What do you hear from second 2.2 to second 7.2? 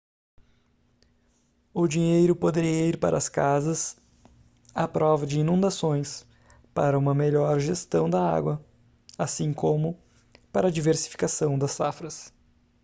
poderia ir para as casas à prova de inundações para uma